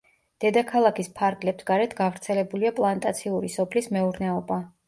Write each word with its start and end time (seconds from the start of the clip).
დედაქალაქის 0.45 1.09
ფარგლებს 1.19 1.69
გარეთ 1.69 1.93
გავრცელებულია 2.01 2.75
პლანტაციური 2.81 3.55
სოფლის 3.61 3.95
მეურნეობა. 3.99 4.63